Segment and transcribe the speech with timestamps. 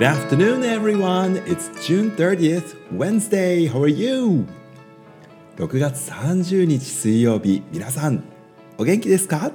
[0.00, 1.36] Good afternoon, everyone.
[1.44, 3.66] It's June 30th, Wednesday.
[3.66, 4.46] How are you?
[5.58, 8.24] 6月30日水曜日、皆さん、
[8.78, 9.52] お元気ですか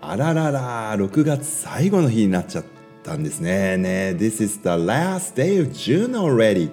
[0.00, 2.64] あららら、6月最後の日になっちゃっ
[3.02, 3.76] たんですね。
[3.76, 6.70] ね This is the last day of June already.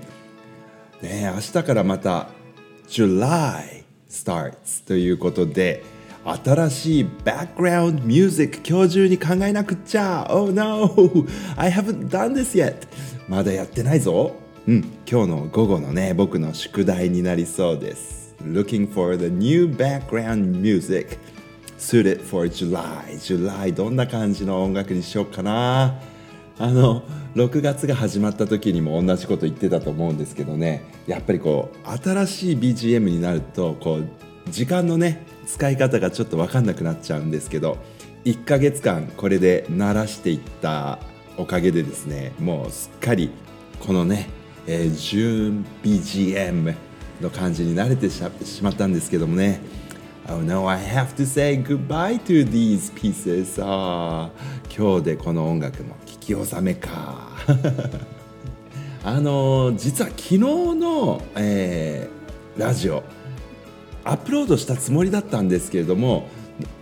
[1.01, 2.27] ね明日からまた
[2.87, 5.81] July starts ということで、
[6.25, 10.25] 新しいバックグラウンドミュージック今日中に考えなくっちゃ。
[10.29, 10.89] Oh no!
[11.57, 12.87] I haven't done this yet!
[13.27, 14.33] まだやってないぞ。
[14.65, 18.35] うん、今日の午後のね、僕の宿題になりそうです。
[18.41, 21.17] Looking for the new background music.
[21.77, 23.17] Suited for July.
[23.19, 25.99] July どんな感じの音楽にしようかな。
[26.57, 27.03] あの
[27.35, 30.83] 6月が始まった時にも同じこと言ってたと思うんですけどね。
[31.05, 34.07] やっぱりこう新しい BGM になるとこう
[34.49, 37.77] 時間のね使い方がちょっと分かんなくなっちゃうんですけど
[38.25, 40.99] 1ヶ月間これで慣らしていった
[41.37, 43.31] おかげでですねもうすっかり
[43.79, 44.29] このね、
[44.67, 46.75] えー、準 BGM
[47.21, 49.61] の感じに慣れてしまったんですけどもね
[50.29, 53.61] Oh no, I have to say goodbye to these pieces.
[53.61, 54.29] あ
[54.73, 57.27] 今日でこの音楽も聞き納めか。
[59.03, 63.03] あのー実は昨日の、えー、ラジオ
[64.03, 66.27] アップロードしたつもりだったんですけれども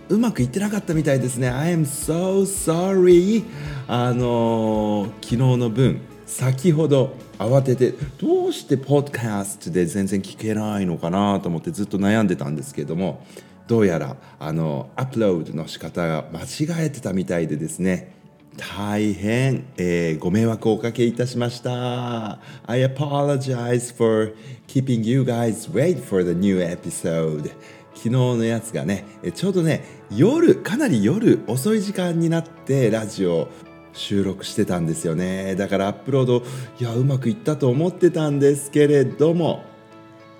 [0.08, 1.48] うまくいってなかったみたいですね。
[1.48, 3.44] I am so sorry.
[3.88, 13.24] あの昨日の分先ほど慌ててどうしてポッドキャストで全然聞けないのかなと思ってずっと悩んでたんですけども
[13.66, 18.21] どうやらあのアップロードの仕方が間違えてたみたいでですね。
[18.56, 22.38] 大変、えー、ご迷惑をおかけいたしました。
[22.66, 24.34] I apologize for
[24.68, 27.50] keeping you guys wait for the new episode.
[27.94, 29.04] 昨日のやつがね、
[29.34, 33.48] ちょうどね、夜、かなり夜遅い時間になってラジオ
[33.92, 35.54] 収録してたんですよね。
[35.56, 36.42] だからアップロード、
[36.78, 39.64] いや、うまくいったと思ってたんですけれども、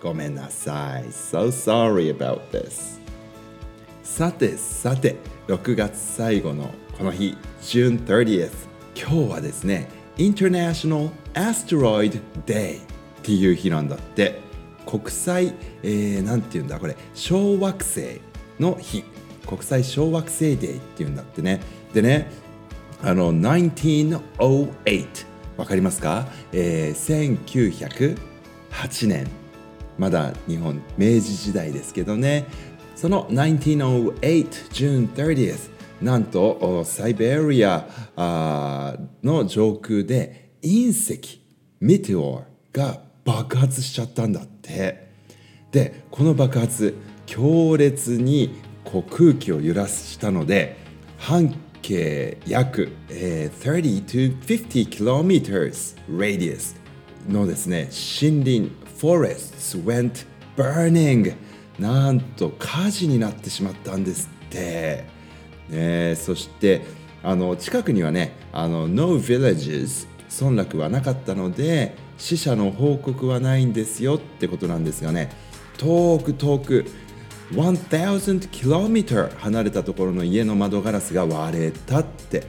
[0.03, 1.05] ごめんなさい。
[1.09, 3.01] So sorry about this.
[4.03, 8.50] さてさて、6月最後のこの日 June 30th
[8.94, 12.84] 今日はですね International Asteroid Day っ
[13.22, 14.41] ていう日なんだって。
[14.84, 15.54] 国際、
[15.84, 18.20] えー、なんていうんだこれ小惑星
[18.58, 19.04] の日。
[19.47, 21.60] 国際小惑星デーっていうんだってね。
[21.94, 22.30] でね
[23.03, 25.26] あの1908
[25.56, 29.28] わかりますか、えー、1908年。
[29.98, 32.47] まだ日本明治時代ですけどね。
[32.97, 35.72] その1908 June 30th
[36.03, 41.41] なんとサイベリアの上空で隕石
[41.81, 42.43] メテオ
[42.73, 45.11] が爆発しちゃったんだって。
[45.71, 50.77] でこの爆発強烈にこう空気を揺らしたので
[51.17, 56.77] 半径約、えー、30 to 50 kilometers radius
[57.27, 57.89] のですね
[58.21, 60.27] 森林 forests went
[60.57, 61.34] burning
[61.79, 65.12] なんと火事になってしまったんですって。
[65.72, 66.83] えー、そして
[67.22, 75.31] あの近くにはねあの No villages 村落はなかったので死者の報告はないんですよってことなんですがね
[75.78, 76.87] 遠く遠く
[77.50, 82.44] 1000 km 離れたところの家の窓ガラスが割れたって、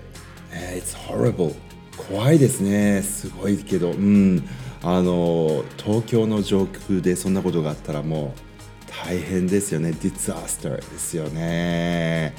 [0.52, 1.56] えー、It's horrible
[1.98, 3.02] 怖いですね。
[3.02, 4.48] すごいけどうん。
[4.86, 9.92] あの東京の上空でそんなことがあったらもう大変ですよね。
[9.92, 12.34] ディザスターですよね。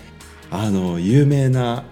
[0.57, 1.83] あの有名な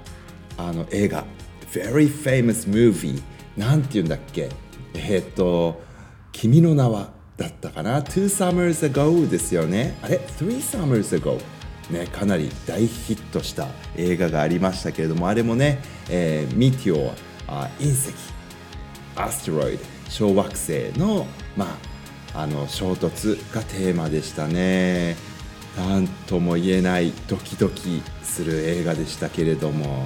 [0.56, 1.24] あの映画。
[1.72, 3.20] Very famous movie
[3.56, 4.50] なんて言うんだっけ？
[4.94, 5.82] えっ、と
[6.30, 9.98] 「君の名は」だったかな？Two summers ago ですよね。
[10.00, 11.40] あれ？Three summers ago
[11.90, 17.12] ね、かなり大ヒットした映画がありましたけれどもあれもね、えー、ミティオ
[17.48, 18.12] あ隕石。
[19.16, 21.26] アステロイド小惑星の,、
[21.56, 21.76] ま
[22.34, 25.16] あ、あの衝突がテーマでしたね。
[25.76, 30.04] 何とも言えないドキドキする映画でしたけれども。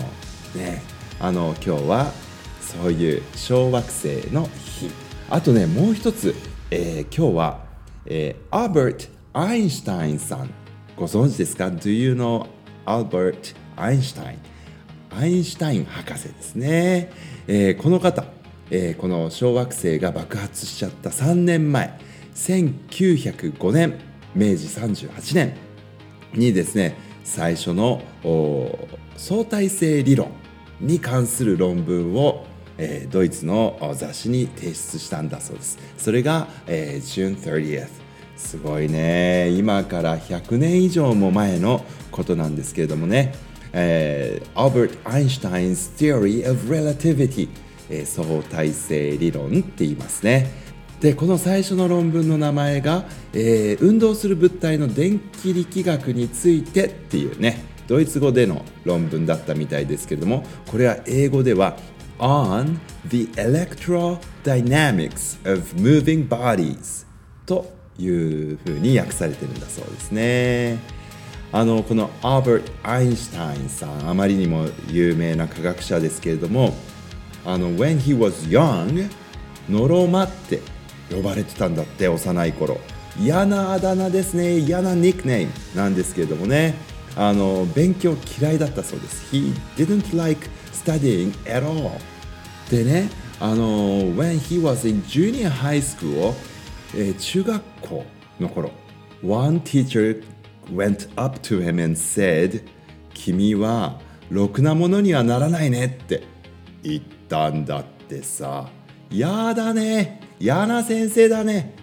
[0.54, 0.82] ね
[1.18, 2.12] あの今日は
[2.60, 4.90] そういう小惑星の日。
[5.30, 6.34] あとねもう一つ、
[6.70, 7.64] えー、今日は、
[8.04, 10.50] えー、アーバート・アインシュタインさん。
[10.96, 12.46] ご存知ですか ?Do you know
[12.84, 14.36] Albert Einstein?
[15.10, 17.10] アインシュタイン博士ですね、
[17.46, 18.24] えー、この方、
[18.70, 21.98] え、この小惑星が爆発しちゃった3年前。
[22.34, 23.94] 1905年。
[24.36, 25.56] 明治38年
[26.34, 28.02] にですね最初の
[29.16, 30.30] 相対性理論
[30.80, 32.44] に関する論文を、
[32.78, 35.78] えー、ドイツの雑誌に提出したんだそうです。
[35.96, 37.88] それが、えー、June 30th
[38.36, 39.48] すごいね。
[39.48, 43.34] 今から100年以上も前のことなんですけれどもね、
[43.72, 47.48] えー、Albert Einstein's Theory of Relativity
[47.90, 50.50] えー、相対性理論って言いますね。
[51.06, 61.76] でこの最初の論文の名前が、えー、運動する物体の電気力学についてっていうねドイツ語での論文だったみたいですけれどもこれは英語では
[62.18, 67.06] On the electrodynamics of moving bodies
[67.46, 70.80] というふうに訳されてるんだそうですね。
[71.52, 76.74] あのこのアーバート・アインシュタインさんあまりにも有名な科学者ですけれども
[77.44, 79.08] あの When he was young
[79.70, 80.74] ノロマって
[81.10, 82.78] 呼ばれてたんだって幼い頃。
[83.18, 84.58] 嫌なあだ名ですね。
[84.58, 85.52] 嫌なニックネーム。
[85.74, 86.74] なんですけれどもね。
[87.16, 89.34] あの勉強嫌いだったそうです。
[89.34, 91.92] He didn't like studying at all.
[92.70, 93.08] でね
[93.40, 96.34] あの When he was in junior high school
[96.94, 98.04] えー、中学校
[98.38, 98.70] の頃
[99.22, 100.22] One teacher
[100.72, 102.62] went up to him and said
[103.14, 104.00] 君は
[104.30, 106.22] ろくなものにはならないねって
[106.82, 108.68] 言ったんだってさ。
[109.10, 110.20] やだね。
[110.38, 111.74] 嫌な先生だね。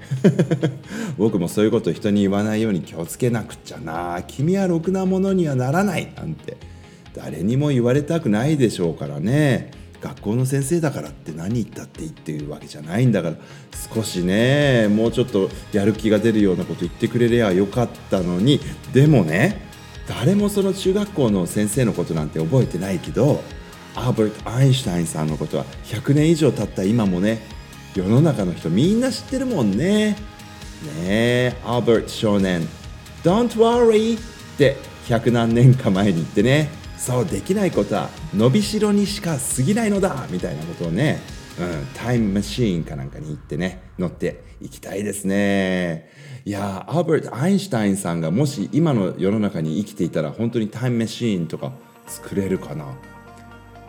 [1.17, 4.23] 僕もそういうこと人に言わないように気をつけなくちゃな。
[4.27, 6.11] 君はろくなものにはならない。
[6.15, 6.57] なんて。
[7.15, 9.71] 誰にも言われたくないでしょうからね。
[10.01, 13.35] 学校の先生だからって何言ったっていいっていうわけじゃないんだから。
[13.93, 18.59] 少しねもうちょっとやる気が出るようなこと言ってくれりゃよかったのに。
[18.93, 19.61] でもね
[20.07, 23.41] 誰もその中学校の先生のことなんて覚えてないけど
[23.95, 27.39] アーバート・アインシュタインさんのことは100年以上経った今もね
[27.95, 30.11] 世の中の人みんな知ってるもんね。
[30.11, 30.17] ね
[31.05, 32.67] えアーバート少年
[33.23, 34.21] Don't worry っ
[34.57, 34.75] て
[35.07, 36.69] 100何年か前に言ってね。
[36.97, 41.19] そうできないことは伸びしろにしか過ぎないのだみたいなことをね、
[41.59, 46.09] うん、タイムマシーンかなんかに行ってね乗っていきたいですね。
[46.45, 51.73] いやアーバート・アインシュタインさんがもし今の世の中に生きていたら本当にタイムマシーンとか
[52.07, 52.85] 作れるかな。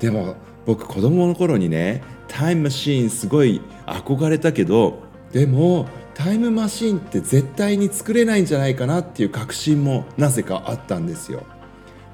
[0.00, 0.36] でも
[0.66, 5.02] 僕子供の頃にねタイムマシーンすごい憧れたけど
[5.32, 11.42] でもタイムマシーンって絶対に作れないんじゃないかなっていう確信もなぜかあったんですよ。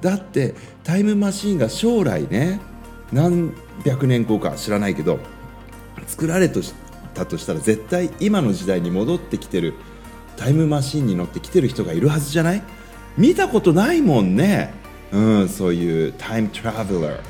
[0.00, 2.60] だってタイムマシーンが将来ね
[3.12, 3.52] 何
[3.84, 5.18] 百年後か知らないけど
[6.06, 9.74] 作られたとしたら絶対今の時代に戻ってきてる
[10.36, 12.62] タイムマシーンに乗ってきてる人がいるはずじゃない？
[13.18, 14.72] 見たことないもんね、
[15.12, 17.20] うん、そういうタイムトラベラー、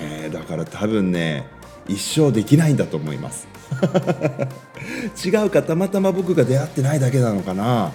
[0.00, 1.46] えー、だから多分ね
[1.86, 3.48] 一生できないんだと思います。
[5.24, 7.92] 違うかたまたま僕が出会ってないだけなのかな？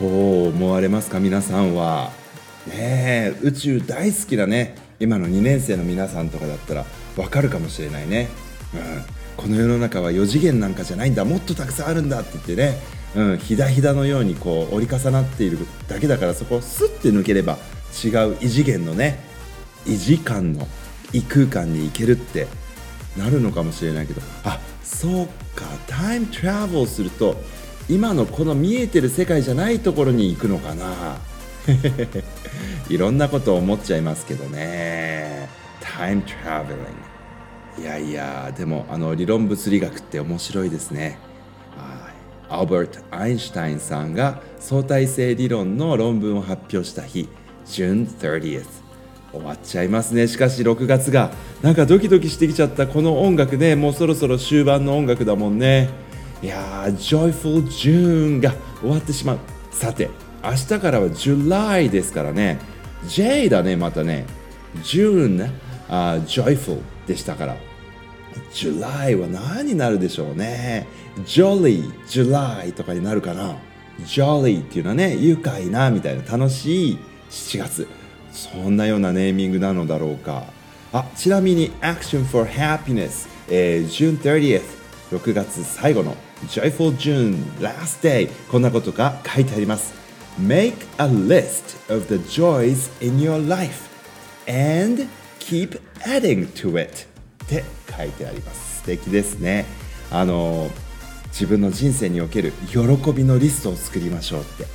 [0.00, 1.20] どう思われますか？
[1.20, 2.10] 皆さんは。
[2.66, 4.76] ねえ宇宙大好きなね。
[5.00, 6.84] 今の2年生の皆さんとかだったら
[7.16, 8.28] わかるかもしれないね、
[8.72, 8.80] うん、
[9.36, 11.24] この世の中は4次元なんかじゃないんだ。
[11.24, 12.78] もっとたくさんあるんだって言ってね、
[13.16, 17.58] うん、ひだひだのようにこう折り重なっているだけだからそこをスッて抜ければ
[18.04, 19.18] 違う異次元のね
[19.86, 20.68] 異時間の
[21.12, 22.46] 異空間に行けるって
[23.16, 24.20] なるのかもしれないけど。
[24.44, 25.64] あそうか。
[25.86, 27.36] タイムトラベルすると
[27.88, 31.18] 今のこの見えてる世界じゃないところに行くのかな。
[32.88, 35.48] いろんなことを思っちゃいますけどね。
[35.80, 41.18] タイムトラベリングいやいやでもあの理論物理学って面白いですね。
[42.52, 47.26] アルバート・アインシュタインさんが相対性理論の論文を発表した日
[47.64, 48.81] June 30th
[49.32, 50.28] 終わっちゃいますね。
[50.28, 51.30] しかし6月が
[51.62, 53.74] なんかドキドキしてきちゃったこの音楽ね。
[53.76, 55.88] もうそろそろ終盤の音楽だもんね。
[56.42, 59.38] いやー Joyful June が終わってしまう。
[59.70, 60.10] さて
[60.44, 62.58] 明日からは July ですからね。
[63.06, 64.26] J だねまたね。
[64.82, 65.48] June、
[65.88, 67.56] uh, Joyful でしたから。
[68.52, 70.86] July は何になるでしょうね。
[71.24, 73.56] Jolly July とかになるかな。
[74.00, 76.98] Jolly っていうのはね愉快なみたいな楽しい
[77.30, 78.01] 7月。
[78.32, 80.44] そんなようなネーミングなのだろうか。
[80.92, 84.62] あちなみに Action for Happiness、えー、June 30th
[85.10, 86.16] 6月最後の
[86.48, 89.94] Joyful June Last Day こんなことが書いてあります。
[90.40, 93.88] Make a list of the joys in your life
[94.46, 95.06] and
[95.38, 97.06] keep adding to it
[97.44, 97.64] って
[97.96, 98.78] 書いてあります。
[98.78, 99.66] 素敵ですね。
[100.10, 100.70] あの
[101.28, 102.78] 自分の人生における喜
[103.12, 104.66] びのリストを作りましょうって。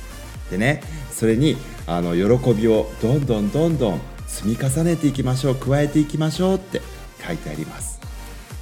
[0.50, 1.56] でねそれに
[1.88, 6.82] あの喜びをどんどんどんどん積み重ねていきましょう加えていきましょうって
[7.26, 7.98] 書いてあります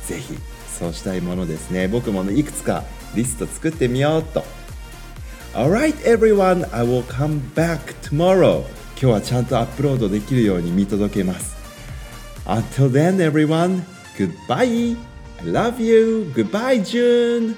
[0.06, 0.35] ぜひ
[0.68, 2.85] そうしたいものですね僕も、ね、いくつか
[3.16, 4.45] リスト作ってみようと
[5.54, 8.61] Alright everyone, I will come back tomorrow.
[8.90, 11.56] 今日はちゃんとアップロードできるように見届けます。
[12.45, 13.83] Until then everyone,
[14.18, 14.99] goodbye.
[15.40, 16.30] I love you.
[16.35, 17.56] Goodbye June.